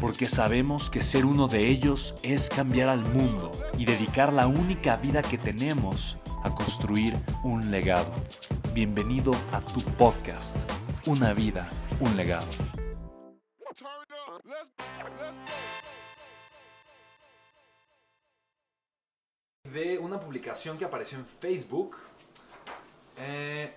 porque 0.00 0.28
sabemos 0.28 0.90
que 0.90 1.02
ser 1.02 1.24
uno 1.24 1.48
de 1.48 1.68
ellos 1.68 2.14
es 2.22 2.48
cambiar 2.48 2.88
al 2.88 3.00
mundo 3.00 3.50
y 3.78 3.84
dedicar 3.84 4.32
la 4.32 4.46
única 4.46 4.96
vida 4.96 5.22
que 5.22 5.38
tenemos 5.38 6.18
a 6.42 6.54
construir 6.54 7.14
un 7.42 7.70
legado. 7.70 8.12
Bienvenido 8.74 9.32
a 9.52 9.60
tu 9.60 9.80
podcast, 9.96 10.56
Una 11.06 11.32
vida, 11.32 11.68
un 12.00 12.16
legado. 12.16 12.46
De 19.64 19.98
una 19.98 20.20
publicación 20.20 20.78
que 20.78 20.84
apareció 20.84 21.18
en 21.18 21.26
Facebook, 21.26 21.96
eh, 23.18 23.72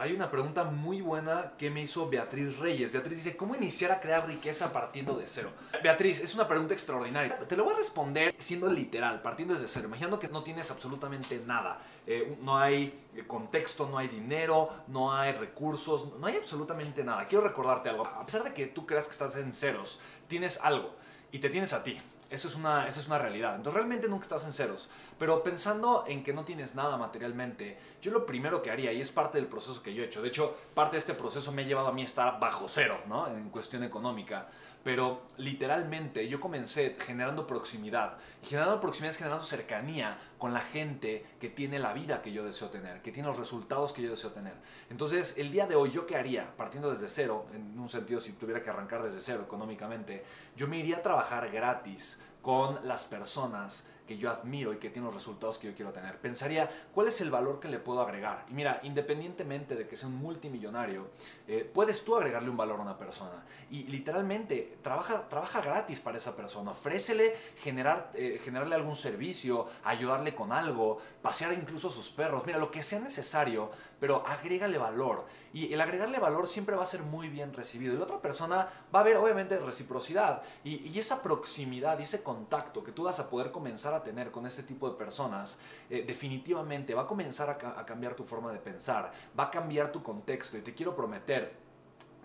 hay 0.00 0.14
una 0.14 0.30
pregunta 0.30 0.64
muy 0.64 1.02
buena 1.02 1.52
que 1.58 1.68
me 1.68 1.82
hizo 1.82 2.08
Beatriz 2.08 2.56
Reyes. 2.56 2.90
Beatriz 2.90 3.18
dice, 3.22 3.36
¿cómo 3.36 3.54
iniciar 3.54 3.92
a 3.92 4.00
crear 4.00 4.26
riqueza 4.26 4.72
partiendo 4.72 5.14
de 5.14 5.26
cero? 5.26 5.50
Beatriz, 5.82 6.20
es 6.20 6.34
una 6.34 6.48
pregunta 6.48 6.72
extraordinaria. 6.72 7.38
Te 7.40 7.54
lo 7.54 7.64
voy 7.64 7.74
a 7.74 7.76
responder 7.76 8.34
siendo 8.38 8.72
literal, 8.72 9.20
partiendo 9.20 9.52
desde 9.52 9.68
cero. 9.68 9.88
Imaginando 9.88 10.18
que 10.18 10.28
no 10.28 10.42
tienes 10.42 10.70
absolutamente 10.70 11.42
nada. 11.46 11.82
Eh, 12.06 12.38
no 12.40 12.56
hay 12.56 12.98
contexto, 13.26 13.90
no 13.90 13.98
hay 13.98 14.08
dinero, 14.08 14.70
no 14.88 15.12
hay 15.12 15.34
recursos, 15.34 16.18
no 16.18 16.26
hay 16.26 16.36
absolutamente 16.36 17.04
nada. 17.04 17.26
Quiero 17.26 17.44
recordarte 17.46 17.90
algo. 17.90 18.06
A 18.06 18.24
pesar 18.24 18.42
de 18.42 18.54
que 18.54 18.68
tú 18.68 18.86
creas 18.86 19.04
que 19.04 19.12
estás 19.12 19.36
en 19.36 19.52
ceros, 19.52 20.00
tienes 20.28 20.60
algo 20.62 20.94
y 21.30 21.40
te 21.40 21.50
tienes 21.50 21.74
a 21.74 21.82
ti. 21.82 22.00
Eso 22.30 22.46
es, 22.46 22.54
una, 22.54 22.86
eso 22.86 23.00
es 23.00 23.08
una 23.08 23.18
realidad. 23.18 23.56
Entonces 23.56 23.74
realmente 23.74 24.08
nunca 24.08 24.22
estás 24.22 24.44
en 24.44 24.52
ceros. 24.52 24.88
Pero 25.18 25.42
pensando 25.42 26.04
en 26.06 26.22
que 26.22 26.32
no 26.32 26.44
tienes 26.44 26.76
nada 26.76 26.96
materialmente, 26.96 27.76
yo 28.00 28.12
lo 28.12 28.24
primero 28.24 28.62
que 28.62 28.70
haría, 28.70 28.92
y 28.92 29.00
es 29.00 29.10
parte 29.10 29.38
del 29.38 29.48
proceso 29.48 29.82
que 29.82 29.92
yo 29.92 30.02
he 30.02 30.06
hecho, 30.06 30.22
de 30.22 30.28
hecho, 30.28 30.56
parte 30.72 30.92
de 30.92 30.98
este 30.98 31.14
proceso 31.14 31.50
me 31.50 31.62
ha 31.62 31.66
llevado 31.66 31.88
a 31.88 31.92
mí 31.92 32.02
a 32.02 32.04
estar 32.04 32.38
bajo 32.38 32.68
cero, 32.68 33.00
¿no? 33.08 33.26
En 33.26 33.50
cuestión 33.50 33.82
económica. 33.82 34.48
Pero 34.82 35.22
literalmente 35.36 36.26
yo 36.28 36.40
comencé 36.40 36.96
generando 36.98 37.46
proximidad. 37.46 38.16
Y 38.42 38.46
generando 38.46 38.80
proximidad 38.80 39.10
es 39.10 39.18
generando 39.18 39.44
cercanía 39.44 40.18
con 40.38 40.54
la 40.54 40.60
gente 40.60 41.26
que 41.38 41.50
tiene 41.50 41.78
la 41.78 41.92
vida 41.92 42.22
que 42.22 42.32
yo 42.32 42.44
deseo 42.44 42.70
tener, 42.70 43.02
que 43.02 43.12
tiene 43.12 43.28
los 43.28 43.38
resultados 43.38 43.92
que 43.92 44.02
yo 44.02 44.10
deseo 44.10 44.30
tener. 44.30 44.54
Entonces, 44.88 45.36
el 45.36 45.50
día 45.50 45.66
de 45.66 45.74
hoy, 45.74 45.90
¿yo 45.90 46.06
qué 46.06 46.16
haría? 46.16 46.56
Partiendo 46.56 46.90
desde 46.90 47.08
cero, 47.08 47.46
en 47.52 47.78
un 47.78 47.88
sentido, 47.88 48.20
si 48.20 48.32
tuviera 48.32 48.62
que 48.62 48.70
arrancar 48.70 49.02
desde 49.02 49.20
cero 49.20 49.42
económicamente, 49.44 50.24
yo 50.56 50.66
me 50.66 50.78
iría 50.78 50.98
a 50.98 51.02
trabajar 51.02 51.50
gratis 51.50 52.20
con 52.42 52.86
las 52.86 53.04
personas 53.04 53.86
que 54.10 54.18
yo 54.18 54.28
admiro 54.28 54.72
y 54.72 54.78
que 54.78 54.90
tienen 54.90 55.04
los 55.04 55.14
resultados 55.14 55.56
que 55.56 55.68
yo 55.68 55.74
quiero 55.76 55.92
tener. 55.92 56.18
Pensaría, 56.18 56.68
¿cuál 56.92 57.06
es 57.06 57.20
el 57.20 57.30
valor 57.30 57.60
que 57.60 57.68
le 57.68 57.78
puedo 57.78 58.00
agregar? 58.00 58.44
Y 58.50 58.54
mira, 58.54 58.80
independientemente 58.82 59.76
de 59.76 59.86
que 59.86 59.94
sea 59.94 60.08
un 60.08 60.16
multimillonario, 60.16 61.10
eh, 61.46 61.70
puedes 61.72 62.04
tú 62.04 62.16
agregarle 62.16 62.50
un 62.50 62.56
valor 62.56 62.80
a 62.80 62.82
una 62.82 62.98
persona. 62.98 63.44
Y 63.70 63.84
literalmente, 63.84 64.78
trabaja, 64.82 65.28
trabaja 65.28 65.60
gratis 65.60 66.00
para 66.00 66.18
esa 66.18 66.34
persona. 66.34 66.72
Ofrécele 66.72 67.36
generar, 67.62 68.10
eh, 68.14 68.40
generarle 68.44 68.74
algún 68.74 68.96
servicio, 68.96 69.68
ayudarle 69.84 70.34
con 70.34 70.50
algo, 70.50 70.98
pasear 71.22 71.52
incluso 71.52 71.86
a 71.86 71.92
sus 71.92 72.10
perros. 72.10 72.44
Mira, 72.46 72.58
lo 72.58 72.72
que 72.72 72.82
sea 72.82 72.98
necesario, 72.98 73.70
pero 74.00 74.26
agrégale 74.26 74.76
valor. 74.76 75.24
Y 75.52 75.72
el 75.72 75.80
agregarle 75.80 76.18
valor 76.18 76.48
siempre 76.48 76.74
va 76.74 76.82
a 76.82 76.86
ser 76.86 77.02
muy 77.02 77.28
bien 77.28 77.52
recibido. 77.52 77.94
Y 77.94 77.98
la 77.98 78.04
otra 78.04 78.20
persona 78.20 78.68
va 78.92 79.00
a 79.00 79.04
ver, 79.04 79.18
obviamente, 79.18 79.56
reciprocidad. 79.58 80.42
Y, 80.64 80.88
y 80.88 80.98
esa 80.98 81.22
proximidad 81.22 82.00
y 82.00 82.02
ese 82.02 82.24
contacto 82.30 82.84
que 82.84 82.92
tú 82.92 83.04
vas 83.04 83.18
a 83.18 83.28
poder 83.28 83.50
comenzar 83.50 83.92
a 83.92 84.02
tener 84.02 84.30
con 84.30 84.46
este 84.46 84.62
tipo 84.62 84.88
de 84.88 84.96
personas, 84.96 85.58
eh, 85.88 86.04
definitivamente 86.06 86.94
va 86.94 87.02
a 87.02 87.06
comenzar 87.06 87.50
a, 87.50 87.80
a 87.80 87.84
cambiar 87.84 88.14
tu 88.14 88.22
forma 88.22 88.52
de 88.52 88.60
pensar, 88.60 89.10
va 89.38 89.44
a 89.44 89.50
cambiar 89.50 89.90
tu 89.90 90.00
contexto. 90.00 90.56
Y 90.56 90.62
te 90.62 90.72
quiero 90.72 90.94
prometer 90.94 91.69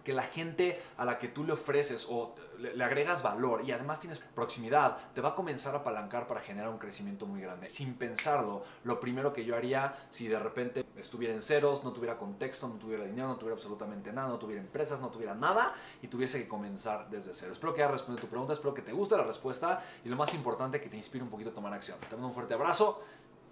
que 0.06 0.14
la 0.14 0.24
gente 0.24 0.82
a 0.98 1.04
la 1.04 1.20
que 1.20 1.28
tú 1.28 1.44
le 1.44 1.54
ofreces 1.54 2.08
o 2.10 2.36
le, 2.60 2.82
agregas 2.84 3.24
valor 3.24 3.64
y 3.66 3.72
además 3.72 4.00
tienes 4.00 4.20
proximidad, 4.20 4.98
te 5.14 5.20
va 5.20 5.30
a 5.30 5.36
comenzar 5.36 5.74
a 5.76 5.80
apalancar 5.80 6.28
para 6.28 6.40
generar 6.40 6.70
un 6.70 6.78
crecimiento 6.78 7.26
muy 7.26 7.42
grande. 7.42 7.68
Sin 7.68 7.96
pensarlo, 7.96 8.64
lo 8.84 9.00
primero 9.00 9.34
que 9.34 9.44
yo 9.44 9.56
haría 9.56 9.94
si 10.12 10.28
de 10.28 10.40
repente 10.40 10.86
estuviera 10.96 11.34
en 11.34 11.42
ceros, 11.42 11.84
no 11.84 11.92
tuviera 11.92 12.18
contexto, 12.18 12.68
no 12.68 12.76
tuviera 12.76 13.04
dinero, 13.04 13.28
no 13.28 13.36
tuviera 13.36 13.56
absolutamente 13.56 14.14
nada, 14.14 14.30
no 14.30 14.38
tuviera 14.38 14.62
empresas, 14.62 15.02
no 15.02 15.10
tuviera 15.10 15.34
nada 15.34 15.74
y 16.02 16.08
tuviese 16.08 16.40
que 16.40 16.48
comenzar 16.48 17.10
desde 17.10 17.34
cero. 17.34 17.52
Espero 17.52 17.74
que 17.74 17.82
haya 17.82 17.92
respondido 17.92 18.22
tu 18.22 18.30
pregunta, 18.30 18.54
espero 18.54 18.74
que 18.74 18.84
te 18.84 18.94
guste 18.94 19.18
la 19.18 19.24
respuesta 19.24 19.84
y 20.06 20.10
lo 20.10 20.16
más 20.16 20.34
importante, 20.36 20.80
que 20.80 20.90
te 20.90 20.98
inspire 20.98 21.24
un 21.24 21.32
poquito 21.32 21.50
a 21.50 21.54
tomar 21.54 21.74
acción. 21.74 21.98
Te 22.00 22.16
mando 22.16 22.28
un 22.28 22.34
fuerte 22.34 22.54
abrazo, 22.54 23.02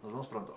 nos 0.04 0.12
vemos 0.12 0.28
pronto. 0.28 0.56